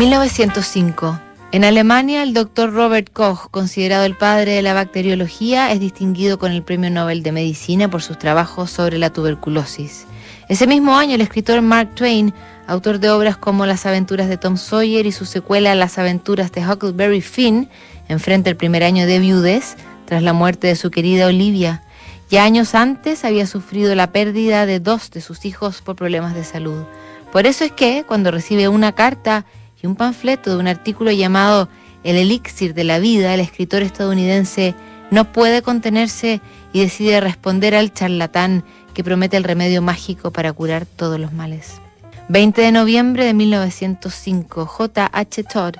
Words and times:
1905. 0.00 1.20
En 1.52 1.62
Alemania, 1.62 2.22
el 2.22 2.32
doctor 2.32 2.72
Robert 2.72 3.12
Koch, 3.12 3.50
considerado 3.50 4.06
el 4.06 4.16
padre 4.16 4.52
de 4.52 4.62
la 4.62 4.72
bacteriología, 4.72 5.70
es 5.72 5.78
distinguido 5.78 6.38
con 6.38 6.52
el 6.52 6.62
Premio 6.62 6.88
Nobel 6.88 7.22
de 7.22 7.32
Medicina 7.32 7.90
por 7.90 8.00
sus 8.00 8.18
trabajos 8.18 8.70
sobre 8.70 8.96
la 8.96 9.12
tuberculosis. 9.12 10.06
Ese 10.48 10.66
mismo 10.66 10.96
año, 10.96 11.16
el 11.16 11.20
escritor 11.20 11.60
Mark 11.60 11.94
Twain, 11.96 12.32
autor 12.66 12.98
de 12.98 13.10
obras 13.10 13.36
como 13.36 13.66
Las 13.66 13.84
aventuras 13.84 14.30
de 14.30 14.38
Tom 14.38 14.56
Sawyer 14.56 15.04
y 15.04 15.12
su 15.12 15.26
secuela 15.26 15.74
Las 15.74 15.98
aventuras 15.98 16.50
de 16.50 16.66
Huckleberry 16.66 17.20
Finn, 17.20 17.68
enfrenta 18.08 18.48
el 18.48 18.56
primer 18.56 18.82
año 18.82 19.04
de 19.04 19.18
viudez 19.18 19.76
tras 20.06 20.22
la 20.22 20.32
muerte 20.32 20.66
de 20.66 20.76
su 20.76 20.90
querida 20.90 21.26
Olivia. 21.26 21.82
Ya 22.30 22.44
años 22.44 22.74
antes 22.74 23.26
había 23.26 23.46
sufrido 23.46 23.94
la 23.94 24.12
pérdida 24.12 24.64
de 24.64 24.80
dos 24.80 25.10
de 25.10 25.20
sus 25.20 25.44
hijos 25.44 25.82
por 25.82 25.94
problemas 25.94 26.34
de 26.34 26.44
salud. 26.44 26.84
Por 27.32 27.46
eso 27.46 27.64
es 27.64 27.72
que, 27.72 28.04
cuando 28.08 28.30
recibe 28.30 28.66
una 28.68 28.92
carta 28.92 29.44
y 29.82 29.86
un 29.86 29.96
panfleto 29.96 30.50
de 30.50 30.56
un 30.56 30.68
artículo 30.68 31.10
llamado 31.10 31.68
El 32.04 32.16
elixir 32.16 32.74
de 32.74 32.84
la 32.84 32.98
vida, 32.98 33.34
el 33.34 33.40
escritor 33.40 33.82
estadounidense 33.82 34.74
no 35.10 35.32
puede 35.32 35.62
contenerse 35.62 36.40
y 36.72 36.80
decide 36.80 37.20
responder 37.20 37.74
al 37.74 37.92
charlatán 37.92 38.64
que 38.94 39.04
promete 39.04 39.36
el 39.36 39.44
remedio 39.44 39.82
mágico 39.82 40.30
para 40.30 40.52
curar 40.52 40.86
todos 40.86 41.18
los 41.18 41.32
males. 41.32 41.80
20 42.28 42.62
de 42.62 42.72
noviembre 42.72 43.24
de 43.24 43.34
1905, 43.34 44.66
J.H. 44.66 45.44
Todd. 45.44 45.74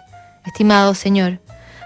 Estimado 0.44 0.94
señor, 0.94 1.38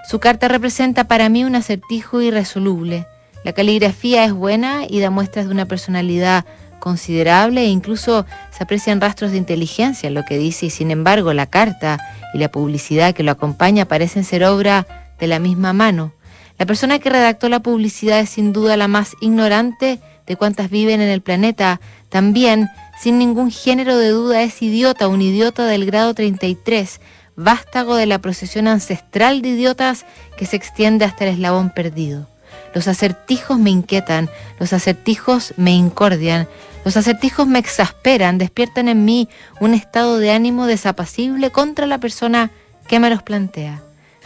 su 0.08 0.20
carta 0.20 0.48
representa 0.48 1.04
para 1.04 1.28
mí 1.28 1.44
un 1.44 1.54
acertijo 1.54 2.22
irresoluble. 2.22 3.06
La 3.44 3.52
caligrafía 3.52 4.24
es 4.24 4.32
buena 4.32 4.84
y 4.88 5.00
da 5.00 5.10
muestras 5.10 5.46
de 5.46 5.52
una 5.52 5.66
personalidad 5.66 6.46
considerable 6.78 7.62
e 7.62 7.68
incluso 7.68 8.26
se 8.50 8.64
aprecian 8.64 9.00
rastros 9.00 9.30
de 9.32 9.38
inteligencia 9.38 10.06
en 10.06 10.14
lo 10.14 10.24
que 10.24 10.38
dice 10.38 10.66
y 10.66 10.70
sin 10.70 10.90
embargo 10.90 11.32
la 11.32 11.46
carta 11.46 11.98
y 12.32 12.38
la 12.38 12.50
publicidad 12.50 13.14
que 13.14 13.22
lo 13.22 13.32
acompaña 13.32 13.86
parecen 13.86 14.24
ser 14.24 14.44
obra 14.44 14.86
de 15.18 15.26
la 15.26 15.38
misma 15.38 15.72
mano. 15.72 16.12
La 16.58 16.66
persona 16.66 16.98
que 16.98 17.10
redactó 17.10 17.48
la 17.48 17.60
publicidad 17.60 18.20
es 18.20 18.30
sin 18.30 18.52
duda 18.52 18.76
la 18.76 18.88
más 18.88 19.16
ignorante 19.20 20.00
de 20.26 20.36
cuantas 20.36 20.70
viven 20.70 21.00
en 21.00 21.08
el 21.08 21.20
planeta. 21.20 21.80
También, 22.08 22.68
sin 23.00 23.18
ningún 23.18 23.50
género 23.50 23.96
de 23.98 24.10
duda, 24.10 24.42
es 24.42 24.62
idiota, 24.62 25.08
un 25.08 25.20
idiota 25.20 25.66
del 25.66 25.84
grado 25.84 26.14
33, 26.14 27.00
vástago 27.36 27.96
de 27.96 28.06
la 28.06 28.20
procesión 28.20 28.68
ancestral 28.68 29.42
de 29.42 29.48
idiotas 29.50 30.06
que 30.36 30.46
se 30.46 30.56
extiende 30.56 31.04
hasta 31.04 31.24
el 31.24 31.34
eslabón 31.34 31.70
perdido. 31.70 32.28
Los 32.74 32.88
acertijos 32.88 33.58
me 33.58 33.70
inquietan, 33.70 34.28
los 34.58 34.72
acertijos 34.72 35.54
me 35.56 35.72
incordian, 35.72 36.48
los 36.84 36.96
acertijos 36.96 37.46
me 37.46 37.58
exasperan, 37.58 38.38
despiertan 38.38 38.88
en 38.88 39.04
mí 39.04 39.28
un 39.60 39.74
estado 39.74 40.18
de 40.18 40.32
ánimo 40.32 40.66
desapacible 40.66 41.50
contra 41.50 41.86
la 41.86 41.98
persona 41.98 42.50
que 42.88 42.98
me 43.00 43.10
los 43.10 43.22
plantea. 43.22 43.82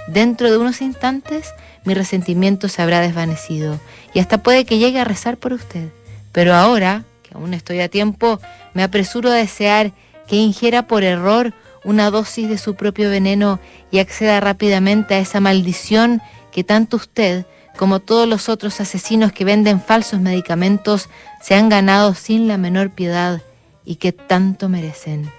Dentro 0.09 0.51
de 0.51 0.57
unos 0.57 0.81
instantes 0.81 1.53
mi 1.85 1.95
resentimiento 1.95 2.69
se 2.69 2.83
habrá 2.83 3.01
desvanecido 3.01 3.79
y 4.13 4.21
hasta 4.21 4.39
puede 4.43 4.65
que 4.65 4.79
llegue 4.79 5.01
a 5.01 5.05
rezar 5.05 5.37
por 5.37 5.53
usted. 5.53 5.89
Pero 6.33 6.55
ahora, 6.55 7.05
que 7.23 7.35
aún 7.35 7.55
estoy 7.55 7.81
a 7.81 7.89
tiempo, 7.89 8.41
me 8.75 8.83
apresuro 8.83 9.31
a 9.31 9.35
desear 9.35 9.93
que 10.27 10.37
ingiera 10.37 10.87
por 10.87 11.03
error 11.05 11.55
una 11.85 12.11
dosis 12.11 12.49
de 12.49 12.59
su 12.59 12.75
propio 12.75 13.09
veneno 13.11 13.61
y 13.91 13.99
acceda 13.99 14.41
rápidamente 14.41 15.15
a 15.15 15.19
esa 15.19 15.41
maldición 15.41 16.21
que 16.53 16.65
tanto 16.65 16.97
usted 16.97 17.47
como 17.79 18.01
todos 18.01 18.29
los 18.29 18.49
otros 18.49 18.81
asesinos 18.81 19.31
que 19.33 19.45
venden 19.45 19.81
falsos 19.81 20.21
medicamentos, 20.21 21.09
se 21.41 21.55
han 21.55 21.69
ganado 21.69 22.13
sin 22.13 22.49
la 22.49 22.59
menor 22.59 22.91
piedad 22.91 23.41
y 23.85 23.97
que 23.97 24.13
tanto 24.13 24.69
merecen. 24.69 25.31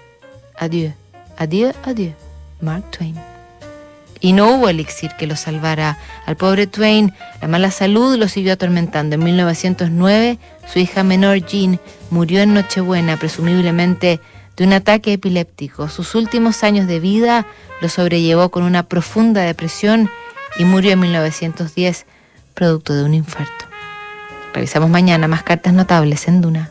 Adiós, 0.58 0.94
adiós, 1.36 1.76
adiós, 1.84 2.14
Mark 2.62 2.90
Twain. 2.90 3.14
Y 4.20 4.32
no 4.32 4.54
hubo 4.54 4.70
elixir 4.70 5.10
que 5.18 5.26
lo 5.26 5.36
salvara. 5.36 5.98
Al 6.24 6.36
pobre 6.36 6.66
Twain, 6.66 7.12
la 7.42 7.48
mala 7.48 7.70
salud 7.70 8.16
lo 8.16 8.26
siguió 8.26 8.54
atormentando. 8.54 9.16
En 9.16 9.24
1909, 9.24 10.38
su 10.66 10.78
hija 10.78 11.04
menor, 11.04 11.44
Jean, 11.44 11.78
murió 12.10 12.40
en 12.40 12.54
Nochebuena, 12.54 13.18
presumiblemente 13.18 14.18
de 14.56 14.64
un 14.64 14.72
ataque 14.72 15.12
epiléptico. 15.12 15.90
Sus 15.90 16.14
últimos 16.14 16.64
años 16.64 16.86
de 16.86 17.00
vida 17.00 17.46
lo 17.82 17.90
sobrellevó 17.90 18.48
con 18.48 18.62
una 18.62 18.82
profunda 18.82 19.42
depresión 19.42 20.10
y 20.58 20.64
murió 20.64 20.92
en 20.92 21.00
1910 21.00 22.06
producto 22.60 22.92
de 22.92 23.04
un 23.04 23.14
infarto. 23.14 23.64
Revisamos 24.52 24.90
mañana 24.90 25.26
más 25.28 25.42
cartas 25.42 25.72
notables 25.72 26.28
en 26.28 26.42
Duna. 26.42 26.70